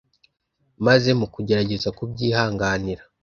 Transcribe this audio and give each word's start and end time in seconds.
maze 0.85 1.09
mukagerageza 1.19 1.89
kubyihanganira 1.97 3.03